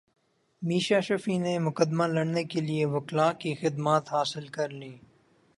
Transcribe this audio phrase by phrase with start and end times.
[0.61, 4.95] میشا شفیع نے مقدمہ لڑنے کیلئے وکلاء کی خدمات حاصل کرلیں